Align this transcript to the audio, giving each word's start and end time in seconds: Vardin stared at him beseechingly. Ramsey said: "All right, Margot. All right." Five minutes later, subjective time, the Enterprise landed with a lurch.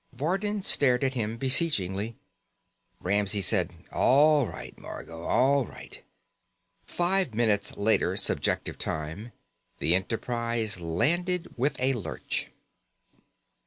Vardin 0.15 0.63
stared 0.63 1.03
at 1.03 1.13
him 1.13 1.37
beseechingly. 1.37 2.17
Ramsey 2.99 3.39
said: 3.43 3.71
"All 3.91 4.47
right, 4.47 4.75
Margot. 4.75 5.25
All 5.25 5.67
right." 5.67 6.01
Five 6.87 7.35
minutes 7.35 7.77
later, 7.77 8.17
subjective 8.17 8.79
time, 8.79 9.31
the 9.77 9.93
Enterprise 9.93 10.79
landed 10.79 11.53
with 11.55 11.79
a 11.79 11.93
lurch. 11.93 12.47